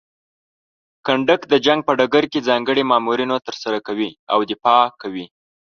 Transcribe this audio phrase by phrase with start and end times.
[1.05, 5.25] کنډک د جنګ په ډګر کې ځانګړي ماموریتونه ترسره کوي او دفاع کوي.